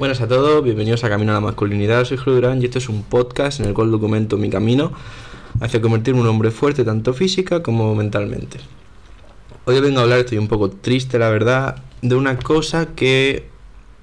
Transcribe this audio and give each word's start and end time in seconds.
Buenas 0.00 0.22
a 0.22 0.28
todos, 0.28 0.64
bienvenidos 0.64 1.04
a 1.04 1.10
Camino 1.10 1.32
a 1.32 1.34
la 1.34 1.40
Masculinidad, 1.42 2.06
soy 2.06 2.16
Julio 2.16 2.36
Durán 2.36 2.62
y 2.62 2.64
esto 2.64 2.78
es 2.78 2.88
un 2.88 3.02
podcast 3.02 3.60
en 3.60 3.66
el 3.66 3.74
cual 3.74 3.90
documento 3.90 4.38
mi 4.38 4.48
camino 4.48 4.92
hacia 5.60 5.82
convertirme 5.82 6.20
en 6.20 6.26
un 6.26 6.30
hombre 6.30 6.50
fuerte 6.50 6.84
tanto 6.84 7.12
física 7.12 7.62
como 7.62 7.94
mentalmente. 7.94 8.60
Hoy 9.66 9.78
vengo 9.78 9.98
a 9.98 10.04
hablar, 10.04 10.20
estoy 10.20 10.38
un 10.38 10.48
poco 10.48 10.70
triste 10.70 11.18
la 11.18 11.28
verdad, 11.28 11.82
de 12.00 12.14
una 12.14 12.38
cosa 12.38 12.94
que 12.94 13.44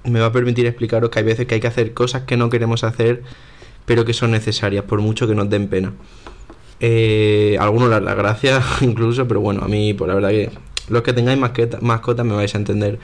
me 0.03 0.19
va 0.19 0.27
a 0.27 0.31
permitir 0.31 0.67
explicaros 0.67 1.09
que 1.09 1.17
hay 1.17 1.25
veces 1.25 1.47
que 1.47 1.55
hay 1.55 1.61
que 1.61 1.65
hacer 1.65 1.95
cosas 1.95 2.21
que 2.25 2.37
no 2.37 2.51
queremos 2.51 2.83
hacer 2.83 3.23
pero 3.87 4.05
que 4.05 4.13
son 4.13 4.29
necesarias 4.29 4.83
por 4.83 5.01
mucho 5.01 5.27
que 5.27 5.33
nos 5.33 5.49
den 5.49 5.67
pena. 5.67 5.93
Eh, 6.79 7.57
algunos 7.59 7.89
las 7.89 8.03
la 8.03 8.13
gracias 8.13 8.63
incluso, 8.81 9.27
pero 9.27 9.41
bueno, 9.41 9.61
a 9.63 9.67
mí, 9.67 9.95
pues 9.95 10.07
la 10.07 10.13
verdad 10.13 10.29
que 10.29 10.51
los 10.89 11.01
que 11.01 11.13
tengáis 11.13 11.39
mascotas 11.39 12.23
me 12.23 12.35
vais 12.35 12.53
a 12.53 12.57
entender. 12.59 12.99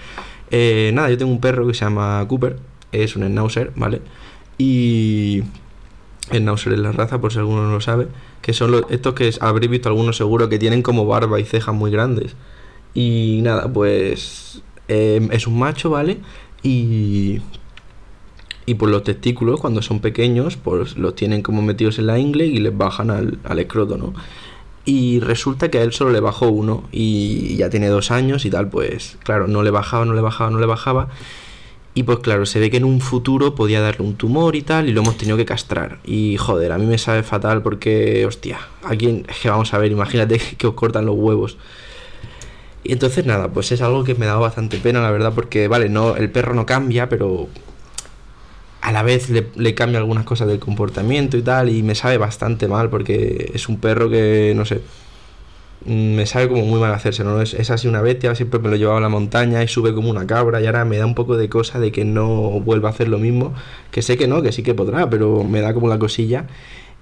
Eh, 0.51 0.91
nada, 0.93 1.09
yo 1.09 1.17
tengo 1.17 1.31
un 1.31 1.41
perro 1.41 1.65
que 1.65 1.73
se 1.73 1.85
llama 1.85 2.23
Cooper, 2.27 2.57
es 2.93 3.15
un 3.15 3.23
Schnauzer, 3.23 3.71
¿vale? 3.75 4.01
Y 4.57 5.43
el 6.31 6.47
es 6.47 6.65
la 6.65 6.91
raza, 6.91 7.19
por 7.19 7.33
si 7.33 7.39
alguno 7.39 7.63
no 7.63 7.73
lo 7.73 7.81
sabe, 7.81 8.07
que 8.41 8.53
son 8.53 8.71
los, 8.71 8.83
estos 8.89 9.13
que 9.13 9.31
habréis 9.41 9.71
visto 9.71 9.89
algunos 9.89 10.17
seguro 10.17 10.49
que 10.49 10.59
tienen 10.59 10.81
como 10.81 11.05
barba 11.05 11.39
y 11.39 11.43
cejas 11.43 11.75
muy 11.75 11.91
grandes. 11.91 12.35
Y 12.93 13.39
nada, 13.43 13.71
pues 13.71 14.61
eh, 14.87 15.27
es 15.31 15.47
un 15.47 15.59
macho, 15.59 15.89
¿vale? 15.89 16.19
Y 16.61 17.41
y 18.65 18.75
por 18.75 18.89
los 18.89 19.03
testículos 19.03 19.59
cuando 19.59 19.81
son 19.81 19.99
pequeños 19.99 20.57
pues 20.57 20.97
los 20.97 21.15
tienen 21.15 21.41
como 21.41 21.61
metidos 21.61 21.99
en 21.99 22.07
la 22.07 22.19
ingle 22.19 22.45
y 22.45 22.57
les 22.57 22.75
bajan 22.75 23.11
al, 23.11 23.39
al 23.43 23.59
escroto, 23.59 23.97
¿no? 23.97 24.13
Y 24.85 25.21
resulta 25.21 25.71
que 25.71 25.77
a 25.77 25.83
él 25.83 25.93
solo 25.93 26.11
le 26.11 26.19
bajó 26.19 26.49
uno 26.49 26.83
y 26.91 27.55
ya 27.55 27.69
tiene 27.69 27.87
dos 27.87 28.11
años 28.11 28.45
y 28.45 28.49
tal, 28.49 28.69
pues 28.69 29.17
claro, 29.23 29.47
no 29.47 29.63
le 29.63 29.71
bajaba, 29.71 30.03
no 30.05 30.13
le 30.13 30.21
bajaba, 30.21 30.49
no 30.49 30.59
le 30.59 30.65
bajaba. 30.65 31.07
Y 31.95 32.03
pues 32.03 32.19
claro, 32.19 32.45
se 32.45 32.59
ve 32.59 32.71
que 32.71 32.77
en 32.77 32.85
un 32.85 33.01
futuro 33.01 33.53
podía 33.53 33.79
darle 33.79 34.05
un 34.05 34.15
tumor 34.15 34.55
y 34.55 34.63
tal, 34.63 34.89
y 34.89 34.93
lo 34.93 35.01
hemos 35.01 35.17
tenido 35.17 35.37
que 35.37 35.45
castrar. 35.45 35.99
Y 36.03 36.37
joder, 36.37 36.71
a 36.71 36.77
mí 36.77 36.85
me 36.87 36.97
sabe 36.97 37.21
fatal 37.21 37.61
porque, 37.61 38.25
hostia, 38.25 38.59
aquí 38.83 39.23
que 39.41 39.49
vamos 39.49 39.73
a 39.73 39.77
ver, 39.77 39.91
imagínate 39.91 40.39
que 40.57 40.67
os 40.67 40.73
cortan 40.73 41.05
los 41.05 41.15
huevos. 41.15 41.57
Y 42.83 42.91
entonces 42.93 43.25
nada, 43.25 43.49
pues 43.49 43.71
es 43.71 43.81
algo 43.81 44.03
que 44.03 44.15
me 44.15 44.25
da 44.25 44.35
bastante 44.35 44.77
pena, 44.77 45.01
la 45.01 45.11
verdad, 45.11 45.33
porque 45.33 45.67
vale, 45.67 45.87
no, 45.87 46.15
el 46.17 46.29
perro 46.29 46.53
no 46.53 46.65
cambia, 46.65 47.07
pero 47.09 47.47
a 48.81 48.91
la 48.91 49.03
vez 49.03 49.29
le, 49.29 49.75
cambia 49.75 49.99
algunas 49.99 50.25
cosas 50.25 50.49
del 50.49 50.59
comportamiento 50.59 51.37
y 51.37 51.41
tal, 51.41 51.69
y 51.69 51.83
me 51.83 51.95
sabe 51.95 52.17
bastante 52.17 52.67
mal 52.67 52.89
porque 52.89 53.51
es 53.53 53.69
un 53.69 53.79
perro 53.79 54.09
que, 54.09 54.53
no 54.55 54.65
sé, 54.65 54.81
me 55.85 56.25
sabe 56.25 56.47
como 56.47 56.65
muy 56.65 56.79
mal 56.79 56.93
hacerse, 56.93 57.23
¿no? 57.23 57.41
Es, 57.41 57.69
así 57.69 57.87
una 57.87 58.01
bestia, 58.01 58.35
siempre 58.35 58.59
me 58.59 58.69
lo 58.69 58.75
llevaba 58.75 58.99
a 58.99 59.01
la 59.01 59.09
montaña 59.09 59.63
y 59.63 59.67
sube 59.67 59.93
como 59.93 60.09
una 60.09 60.25
cabra 60.27 60.61
y 60.61 60.65
ahora 60.65 60.85
me 60.85 60.97
da 60.97 61.05
un 61.05 61.15
poco 61.15 61.37
de 61.37 61.49
cosa 61.49 61.79
de 61.79 61.91
que 61.91 62.05
no 62.05 62.25
vuelva 62.61 62.89
a 62.89 62.91
hacer 62.91 63.07
lo 63.07 63.19
mismo, 63.19 63.53
que 63.91 64.01
sé 64.01 64.17
que 64.17 64.27
no, 64.27 64.41
que 64.41 64.51
sí 64.51 64.63
que 64.63 64.73
podrá, 64.73 65.09
pero 65.09 65.43
me 65.43 65.61
da 65.61 65.73
como 65.73 65.87
la 65.87 65.99
cosilla. 65.99 66.47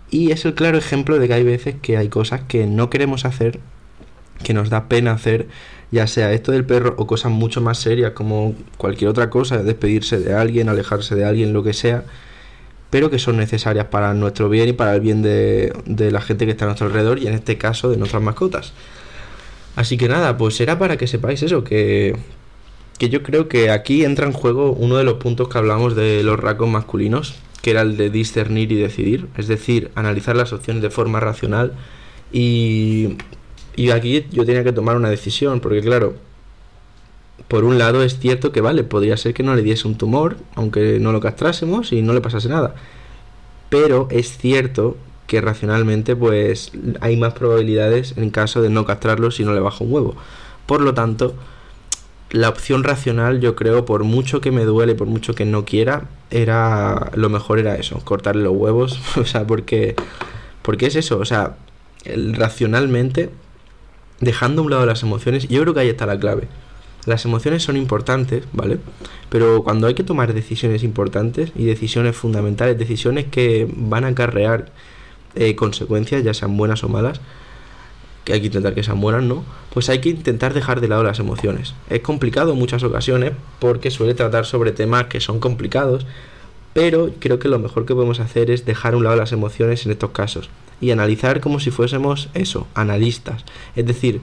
Y 0.10 0.32
es 0.32 0.46
el 0.46 0.56
claro 0.56 0.78
ejemplo 0.78 1.20
de 1.20 1.28
que 1.28 1.34
hay 1.34 1.44
veces 1.44 1.76
que 1.82 1.98
hay 1.98 2.10
cosas 2.10 2.42
que 2.48 2.68
no 2.68 2.90
queremos 2.90 3.26
hacer, 3.26 3.60
que 4.44 4.54
nos 4.54 4.70
da 4.70 4.90
pena 4.90 5.14
hacer, 5.14 5.48
ya 5.92 6.08
sea 6.08 6.34
esto 6.34 6.52
del 6.52 6.66
perro 6.66 6.96
o 6.98 7.08
cosas 7.08 7.32
mucho 7.32 7.62
más 7.62 7.78
serias 7.80 8.12
como 8.12 8.56
cualquier 8.78 9.10
otra 9.10 9.30
cosa, 9.30 9.64
despedirse 9.64 10.20
de 10.20 10.34
alguien, 10.34 10.70
alejarse 10.70 11.16
de 11.16 11.26
alguien, 11.26 11.54
lo 11.54 11.64
que 11.64 11.74
sea, 11.74 12.04
pero 12.92 13.10
que 13.10 13.18
son 13.18 13.38
necesarias 13.38 13.88
para 13.88 14.14
nuestro 14.14 14.50
bien 14.50 14.70
y 14.70 14.74
para 14.74 14.94
el 14.94 15.02
bien 15.02 15.24
de, 15.24 15.74
la 16.12 16.22
gente 16.22 16.46
que 16.46 16.52
está 16.52 16.66
a 16.66 16.68
nuestro 16.68 16.86
alrededor 16.86 17.18
y 17.18 17.26
en 17.26 17.34
este 17.34 17.58
caso 17.58 17.90
de 17.90 17.98
nuestras 17.98 18.22
mascotas. 18.22 18.74
Así 19.76 19.98
que 19.98 20.08
nada, 20.08 20.38
pues 20.38 20.62
era 20.62 20.78
para 20.78 20.98
que 20.98 21.08
sepáis 21.08 21.42
eso, 21.42 21.64
que, 21.64 22.16
que 23.00 23.10
yo 23.10 23.24
creo 23.24 23.48
que 23.48 23.72
aquí 23.72 24.06
entra 24.06 24.28
en 24.28 24.34
juego 24.34 24.74
uno 24.74 24.98
de 24.98 25.04
los 25.04 25.16
puntos 25.16 25.50
que 25.50 25.58
hablamos 25.58 25.96
de 25.96 26.22
los 26.22 26.40
rasgos 26.40 26.70
masculinos, 26.70 27.36
que 27.64 27.72
era 27.72 27.82
el 27.82 27.98
de 27.98 28.12
discernir 28.12 28.72
y 28.72 28.76
decidir, 28.76 29.28
es 29.38 29.48
decir, 29.48 29.90
analizar 29.96 30.36
las 30.36 30.54
opciones 30.54 30.84
de 30.84 30.90
forma 30.90 31.20
racional 31.20 31.74
y 32.32 33.18
y 33.76 33.92
aquí 33.92 34.26
yo 34.32 34.46
tenía 34.46 34.64
que 34.64 34.74
tomar 34.74 34.96
una 34.96 35.10
decisión, 35.10 35.60
porque 35.60 35.82
claro, 35.82 36.16
por 37.48 37.64
un 37.64 37.78
lado 37.78 38.04
es 38.04 38.20
cierto 38.20 38.52
que 38.52 38.62
vale, 38.62 38.84
podría 38.84 39.18
ser 39.18 39.34
que 39.34 39.44
no 39.44 39.56
le 39.56 39.62
diese 39.62 39.88
un 39.88 39.96
tumor, 39.96 40.38
aunque 40.56 41.00
no 41.00 41.12
lo 41.12 41.20
castrásemos 41.20 41.92
y 41.92 42.02
no 42.02 42.14
le 42.14 42.22
pasase 42.22 42.50
nada. 42.50 42.76
Pero 43.70 44.08
es 44.12 44.38
cierto 44.38 44.98
que 45.28 45.42
racionalmente 45.42 46.16
pues 46.16 46.72
hay 47.00 47.18
más 47.18 47.34
probabilidades 47.34 48.16
en 48.18 48.30
caso 48.32 48.62
de 48.62 48.70
no 48.70 48.86
castrarlo 48.86 49.32
si 49.32 49.44
no 49.44 49.54
le 49.54 49.60
baja 49.60 49.84
un 49.84 49.94
huevo. 49.94 50.16
Por 50.66 50.82
lo 50.82 50.94
tanto, 50.94 51.36
la 52.32 52.50
opción 52.50 52.84
racional 52.84 53.40
yo 53.40 53.56
creo, 53.56 53.86
por 53.86 54.04
mucho 54.04 54.42
que 54.42 54.52
me 54.52 54.66
duele, 54.66 54.96
por 54.96 55.08
mucho 55.08 55.36
que 55.36 55.46
no 55.46 55.66
quiera, 55.66 56.10
era 56.30 57.12
lo 57.16 57.30
mejor 57.30 57.60
era 57.60 57.76
eso, 57.76 58.00
cortarle 58.04 58.44
los 58.44 58.56
huevos, 58.56 59.00
o 59.18 59.26
sea, 59.26 59.46
porque 59.48 59.96
porque 60.62 60.88
es 60.88 60.96
eso, 60.96 61.18
o 61.18 61.26
sea, 61.26 61.58
racionalmente 62.06 63.30
dejando 64.20 64.62
a 64.62 64.66
un 64.66 64.72
lado 64.72 64.86
las 64.86 65.04
emociones, 65.04 65.48
yo 65.48 65.62
creo 65.62 65.74
que 65.74 65.80
ahí 65.82 65.90
está 65.90 66.06
la 66.06 66.20
clave. 66.20 66.48
Las 67.06 67.26
emociones 67.26 67.64
son 67.64 67.78
importantes, 67.78 68.44
¿vale? 68.54 68.78
Pero 69.30 69.64
cuando 69.64 69.88
hay 69.88 69.96
que 69.96 70.04
tomar 70.04 70.34
decisiones 70.34 70.84
importantes 70.84 71.52
y 71.56 71.66
decisiones 71.66 72.16
fundamentales, 72.16 72.78
decisiones 72.78 73.26
que 73.26 73.68
van 73.76 74.04
a 74.04 74.10
acarrear 74.10 74.72
eh, 75.36 75.56
consecuencias, 75.56 76.24
ya 76.24 76.34
sean 76.34 76.58
buenas 76.58 76.84
o 76.84 76.90
malas, 76.90 77.22
que 78.24 78.34
hay 78.34 78.42
que 78.42 78.48
intentar 78.48 78.76
que 78.76 78.84
sean 78.84 79.02
buenas, 79.02 79.24
¿no? 79.24 79.44
Pues 79.74 79.90
hay 79.90 80.00
que 80.00 80.10
intentar 80.10 80.54
dejar 80.54 80.80
de 80.80 80.88
lado 80.88 81.04
las 81.04 81.20
emociones. 81.20 81.74
Es 81.90 82.02
complicado 82.02 82.54
en 82.54 82.60
muchas 82.60 82.84
ocasiones 82.84 83.32
porque 83.60 83.90
suele 83.90 84.14
tratar 84.14 84.46
sobre 84.46 84.72
temas 84.72 85.06
que 85.06 85.20
son 85.20 85.40
complicados, 85.40 86.06
pero 86.74 87.12
creo 87.20 87.40
que 87.40 87.48
lo 87.48 87.58
mejor 87.58 87.86
que 87.86 87.96
podemos 87.96 88.20
hacer 88.20 88.52
es 88.52 88.66
dejar 88.66 88.94
a 88.94 88.98
un 88.98 89.04
lado 89.04 89.16
las 89.16 89.32
emociones 89.32 89.86
en 89.86 89.92
estos 89.92 90.12
casos 90.12 90.50
y 90.80 90.92
analizar 90.92 91.42
como 91.42 91.60
si 91.60 91.72
fuésemos 91.72 92.30
eso, 92.34 92.68
analistas. 92.76 93.44
Es 93.76 93.86
decir, 93.86 94.22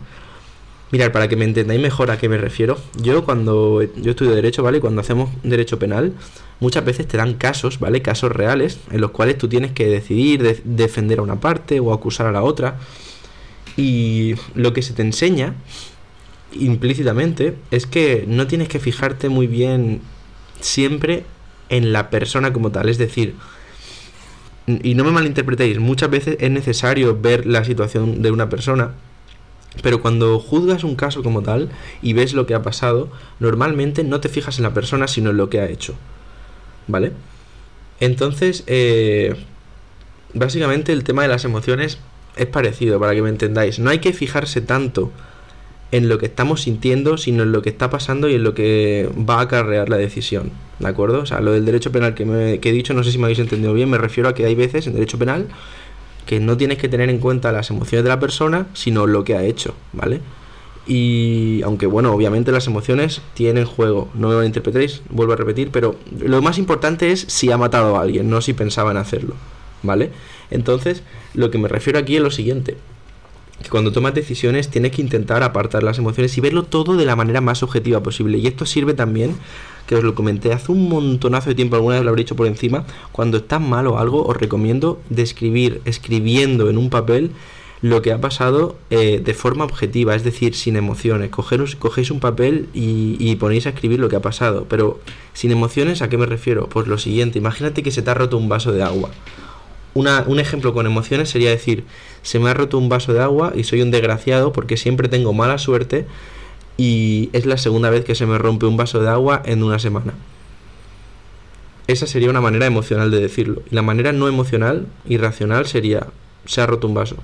mirar, 0.91 1.13
para 1.13 1.29
que 1.29 1.37
me 1.37 1.45
entendáis 1.45 1.81
mejor 1.81 2.11
a 2.11 2.19
qué 2.19 2.29
me 2.29 2.39
refiero, 2.39 2.79
yo 3.01 3.25
cuando 3.25 3.83
yo 3.83 4.11
estudio 4.11 4.35
derecho, 4.35 4.63
¿vale? 4.63 4.81
Cuando 4.81 5.01
hacemos 5.01 5.31
derecho 5.43 5.79
penal, 5.79 6.13
muchas 6.61 6.85
veces 6.85 7.07
te 7.07 7.17
dan 7.17 7.35
casos, 7.35 7.79
¿vale? 7.79 8.03
Casos 8.03 8.33
reales 8.33 8.79
en 8.91 9.01
los 9.01 9.11
cuales 9.11 9.39
tú 9.39 9.49
tienes 9.49 9.73
que 9.73 9.87
decidir 9.87 10.63
defender 10.65 11.19
a 11.19 11.23
una 11.23 11.41
parte 11.41 11.81
o 11.81 11.93
acusar 11.93 12.27
a 12.27 12.33
la 12.33 12.43
otra. 12.43 12.79
Y 13.77 14.35
lo 14.55 14.73
que 14.73 14.83
se 14.83 14.93
te 14.93 15.03
enseña 15.03 15.55
implícitamente 16.53 17.55
es 17.71 17.87
que 17.87 18.25
no 18.27 18.47
tienes 18.47 18.69
que 18.69 18.79
fijarte 18.79 19.29
muy 19.29 19.47
bien 19.47 20.01
siempre 20.61 21.25
en 21.69 21.93
la 21.93 22.11
persona 22.11 22.53
como 22.53 22.71
tal, 22.71 22.89
es 22.89 22.99
decir, 22.99 23.35
y 24.67 24.95
no 24.95 25.05
me 25.05 25.11
malinterpretéis, 25.11 25.79
muchas 25.79 26.11
veces 26.11 26.37
es 26.41 26.51
necesario 26.51 27.19
ver 27.21 27.47
la 27.47 27.65
situación 27.65 28.23
de 28.23 28.31
una 28.31 28.49
persona, 28.49 28.95
pero 29.83 30.01
cuando 30.01 30.39
juzgas 30.41 30.85
un 30.85 30.97
caso 30.97 31.23
como 31.23 31.43
tal 31.43 31.71
y 32.03 32.13
ves 32.13 32.35
lo 32.35 32.47
que 32.47 32.55
ha 32.55 32.63
pasado, 32.63 33.09
normalmente 33.39 34.05
no 34.05 34.21
te 34.21 34.29
fijas 34.29 34.59
en 34.59 34.65
la 34.65 34.75
persona, 34.75 35.09
sino 35.09 35.31
en 35.31 35.37
lo 35.37 35.51
que 35.51 35.61
ha 35.61 35.69
hecho. 35.69 35.95
¿Vale? 36.87 37.13
Entonces, 38.01 38.65
eh, 38.67 39.35
básicamente 40.35 40.93
el 40.93 41.05
tema 41.05 41.23
de 41.23 41.29
las 41.29 41.45
emociones 41.45 41.99
es 42.37 42.47
parecido, 42.47 42.99
para 42.99 43.15
que 43.15 43.23
me 43.23 43.29
entendáis. 43.29 43.79
No 43.79 43.91
hay 43.91 43.99
que 43.99 44.13
fijarse 44.13 44.61
tanto 44.61 45.11
en 45.91 46.09
lo 46.09 46.19
que 46.19 46.27
estamos 46.27 46.63
sintiendo, 46.63 47.17
sino 47.17 47.43
en 47.45 47.53
lo 47.53 47.63
que 47.63 47.71
está 47.71 47.91
pasando 47.91 48.29
y 48.29 48.35
en 48.35 48.45
lo 48.45 48.55
que 48.55 49.09
va 49.29 49.39
a 49.39 49.43
acarrear 49.43 49.89
la 49.89 49.97
decisión. 49.97 50.53
¿De 50.79 50.89
acuerdo? 50.89 51.21
O 51.21 51.27
sea, 51.27 51.41
lo 51.41 51.53
del 51.53 51.65
derecho 51.65 51.91
penal 51.91 52.15
que, 52.15 52.25
me, 52.25 52.55
he 52.55 52.73
dicho, 52.73 52.95
no 52.95 53.03
sé 53.03 53.11
si 53.11 53.19
me 53.19 53.25
habéis 53.25 53.39
entendido 53.39 53.73
bien, 53.73 53.91
me 53.91 53.99
refiero 53.99 54.29
a 54.29 54.35
que 54.35 54.45
hay 54.45 54.55
veces 54.55 54.87
en 54.87 54.95
derecho 54.95 55.19
penal 55.19 55.49
que 56.29 56.41
no 56.41 56.59
tienes 56.59 56.77
que 56.77 56.91
tener 56.91 57.09
en 57.09 57.21
cuenta 57.21 57.53
las 57.53 57.71
emociones 57.71 58.05
de 58.05 58.11
la 58.11 58.21
persona, 58.21 58.67
sino 58.75 59.07
lo 59.07 59.25
que 59.25 59.35
ha 59.35 59.45
hecho, 59.45 59.75
¿vale? 59.95 60.21
Y 60.87 61.63
aunque 61.63 61.87
bueno, 61.87 62.13
obviamente 62.13 62.53
las 62.53 62.67
emociones 62.67 63.23
tienen 63.33 63.65
juego, 63.65 64.11
no 64.13 64.29
me 64.29 64.35
lo 64.35 64.45
interpretéis, 64.45 65.01
vuelvo 65.09 65.33
a 65.33 65.37
repetir, 65.37 65.71
pero 65.71 65.97
lo 66.19 66.43
más 66.43 66.59
importante 66.59 67.13
es 67.13 67.25
si 67.29 67.51
ha 67.51 67.57
matado 67.57 67.97
a 67.97 68.03
alguien, 68.03 68.29
no 68.29 68.43
si 68.43 68.53
pensaba 68.53 68.91
en 68.91 68.99
hacerlo, 68.99 69.37
¿vale? 69.83 70.11
Entonces, 70.51 71.03
lo 71.33 71.51
que 71.51 71.57
me 71.57 71.67
refiero 71.67 71.99
aquí 71.99 72.17
es 72.17 72.23
lo 72.23 72.31
siguiente, 72.31 72.77
que 73.63 73.71
cuando 73.71 73.91
tomas 73.91 74.13
decisiones 74.13 74.69
tienes 74.69 74.93
que 74.93 75.01
intentar 75.01 75.43
apartar 75.43 75.83
las 75.83 75.97
emociones 75.97 76.37
y 76.37 76.43
verlo 76.43 76.65
todo 76.65 76.99
de 76.99 77.07
la 77.07 77.17
manera 77.17 77.41
más 77.41 77.63
objetiva 77.63 78.03
posible. 78.03 78.37
Y 78.37 78.47
esto 78.47 78.67
sirve 78.67 78.93
también, 78.93 79.35
que 79.89 79.97
os 79.97 80.05
lo 80.05 80.15
comenté 80.15 80.53
hace 80.53 80.71
un 80.71 80.89
montonazo 80.89 81.49
de 81.49 81.57
tiempo, 81.57 81.75
alguna 81.75 81.97
vez 81.97 82.05
lo 82.05 82.11
habré 82.11 82.23
dicho 82.23 82.37
por 82.37 82.47
encima, 82.47 82.85
cuando 83.11 83.39
está 83.39 83.59
mal 83.59 83.87
o 83.87 83.99
algo, 83.99 84.25
os 84.25 84.37
recomiendo 84.37 85.01
describir, 85.09 85.81
escribiendo 85.85 86.69
en 86.71 86.79
un 86.79 86.91
papel 86.91 87.33
lo 87.81 88.03
que 88.03 88.13
ha 88.13 88.21
pasado 88.21 88.77
eh, 88.91 89.21
de 89.25 89.35
forma 89.35 89.65
objetiva, 89.65 90.15
es 90.15 90.25
decir, 90.25 90.55
sin 90.55 90.77
emociones. 90.77 91.31
Cogeros, 91.31 91.75
cogéis 91.75 92.11
un 92.11 92.21
papel 92.21 92.69
y, 92.75 93.17
y, 93.19 93.37
ponéis 93.37 93.67
a 93.67 93.71
escribir 93.71 93.99
lo 93.99 94.09
que 94.09 94.17
ha 94.17 94.23
pasado, 94.23 94.67
pero 94.69 95.01
sin 95.33 95.53
emociones, 95.53 96.03
¿a 96.03 96.09
qué 96.09 96.19
me 96.19 96.27
refiero? 96.27 96.69
Pues 96.69 96.87
lo 96.87 96.99
siguiente, 96.99 97.39
imagínate 97.39 97.83
que 97.83 97.91
se 97.91 98.03
te 98.03 98.11
ha 98.11 98.15
roto 98.15 98.37
un 98.37 98.49
vaso 98.49 98.73
de 98.73 98.83
agua 98.83 99.11
un 99.95 100.39
ejemplo 100.39 100.73
con 100.73 100.87
emociones 100.87 101.29
sería 101.29 101.51
decir, 101.51 101.85
se 102.23 102.39
me 102.39 102.51
ha 102.51 102.55
roto 102.55 102.79
un 102.79 102.89
vaso 102.89 103.13
de 103.13 103.21
agua 103.21 103.53
y 103.55 103.65
soy 103.65 103.83
un 103.83 103.91
desgraciado 103.91 104.53
porque 104.53 104.77
siempre 104.77 105.09
tengo 105.09 105.33
mala 105.33 105.59
suerte 105.59 106.07
y 106.79 107.29
es 107.33 107.45
la 107.45 107.59
segunda 107.59 107.91
vez 107.91 108.05
que 108.05 108.15
se 108.15 108.25
me 108.25 108.39
rompe 108.39 108.65
un 108.65 108.79
vaso 108.79 109.01
de 109.01 109.11
agua 109.11 109.43
en 109.45 109.63
una 109.63 109.79
semana. 109.79 110.15
esa 111.89 112.07
sería 112.07 112.31
una 112.31 112.41
manera 112.41 112.67
emocional 112.67 113.11
de 113.11 113.19
decirlo. 113.19 113.63
Y 113.71 113.75
la 113.75 113.83
manera 113.83 114.13
no 114.13 114.29
emocional 114.29 114.87
y 115.07 115.17
racional 115.17 115.67
sería, 115.67 116.07
se 116.45 116.61
ha 116.61 116.67
roto 116.67 116.87
un 116.87 116.95
vaso. 116.95 117.17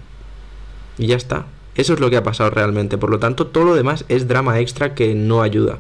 Y 0.99 1.07
ya 1.07 1.17
está. 1.17 1.47
Eso 1.77 1.95
es 1.95 2.01
lo 2.01 2.11
que 2.11 2.17
ha 2.17 2.23
pasado 2.23 2.51
realmente. 2.51 2.99
Por 2.99 3.11
lo 3.11 3.19
tanto, 3.19 3.47
todo 3.47 3.65
lo 3.65 3.75
demás 3.75 4.05
es 4.09 4.27
drama 4.27 4.59
extra 4.59 4.95
que 4.95 5.15
no 5.15 5.43
ayuda. 5.43 5.79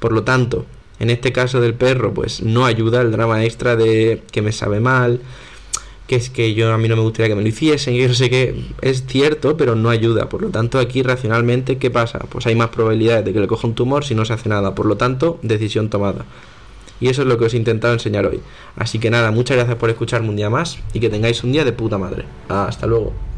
Por 0.00 0.12
lo 0.12 0.24
tanto, 0.24 0.66
en 0.98 1.08
este 1.08 1.32
caso 1.32 1.60
del 1.60 1.74
perro, 1.74 2.12
pues 2.12 2.42
no 2.42 2.66
ayuda 2.66 3.00
el 3.00 3.12
drama 3.12 3.44
extra 3.44 3.76
de 3.76 4.22
que 4.32 4.42
me 4.42 4.52
sabe 4.52 4.80
mal, 4.80 5.20
que 6.10 6.16
es 6.16 6.28
que 6.28 6.54
yo 6.54 6.72
a 6.72 6.76
mí 6.76 6.88
no 6.88 6.96
me 6.96 7.02
gustaría 7.02 7.28
que 7.28 7.36
me 7.36 7.42
lo 7.42 7.46
hiciesen, 7.46 7.94
y 7.94 8.02
yo 8.02 8.12
sé 8.12 8.28
que 8.28 8.64
es 8.82 9.06
cierto, 9.06 9.56
pero 9.56 9.76
no 9.76 9.90
ayuda. 9.90 10.28
Por 10.28 10.42
lo 10.42 10.48
tanto, 10.48 10.80
aquí 10.80 11.04
racionalmente, 11.04 11.78
¿qué 11.78 11.88
pasa? 11.88 12.18
Pues 12.28 12.48
hay 12.48 12.56
más 12.56 12.70
probabilidades 12.70 13.24
de 13.24 13.32
que 13.32 13.38
le 13.38 13.46
coja 13.46 13.68
un 13.68 13.76
tumor 13.76 14.04
si 14.04 14.16
no 14.16 14.24
se 14.24 14.32
hace 14.32 14.48
nada. 14.48 14.74
Por 14.74 14.86
lo 14.86 14.96
tanto, 14.96 15.38
decisión 15.42 15.88
tomada. 15.88 16.24
Y 17.00 17.10
eso 17.10 17.22
es 17.22 17.28
lo 17.28 17.38
que 17.38 17.44
os 17.44 17.54
he 17.54 17.58
intentado 17.58 17.94
enseñar 17.94 18.26
hoy. 18.26 18.40
Así 18.74 18.98
que 18.98 19.08
nada, 19.08 19.30
muchas 19.30 19.56
gracias 19.56 19.78
por 19.78 19.88
escucharme 19.88 20.30
un 20.30 20.34
día 20.34 20.50
más 20.50 20.80
y 20.92 20.98
que 20.98 21.10
tengáis 21.10 21.44
un 21.44 21.52
día 21.52 21.64
de 21.64 21.70
puta 21.70 21.96
madre. 21.96 22.24
Hasta 22.48 22.88
luego. 22.88 23.29